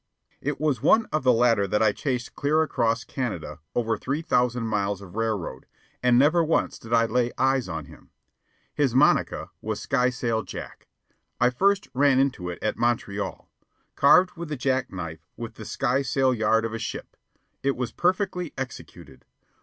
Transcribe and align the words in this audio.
It 0.41 0.59
was 0.59 0.81
one 0.81 1.05
of 1.11 1.21
the 1.21 1.31
latter 1.31 1.67
that 1.67 1.83
I 1.83 1.91
chased 1.91 2.33
clear 2.33 2.63
across 2.63 3.03
Canada 3.03 3.59
over 3.75 3.95
three 3.99 4.23
thousand 4.23 4.65
miles 4.65 4.99
of 4.99 5.15
railroad, 5.15 5.67
and 6.01 6.17
never 6.17 6.43
once 6.43 6.79
did 6.79 6.91
I 6.91 7.05
lay 7.05 7.31
eyes 7.37 7.69
on 7.69 7.85
him. 7.85 8.09
His 8.73 8.95
"monica" 8.95 9.51
was 9.61 9.79
Skysail 9.79 10.41
Jack. 10.41 10.87
I 11.39 11.51
first 11.51 11.87
ran 11.93 12.17
into 12.17 12.49
it 12.49 12.57
at 12.63 12.77
Montreal. 12.79 13.47
Carved 13.95 14.31
with 14.31 14.51
a 14.51 14.57
jack 14.57 14.91
knife 14.91 15.27
was 15.37 15.51
the 15.53 15.65
skysail 15.65 16.33
yard 16.35 16.65
of 16.65 16.73
a 16.73 16.79
ship. 16.79 17.15
It 17.61 17.75
was 17.75 17.91
perfectly 17.91 18.53
executed. 18.57 19.23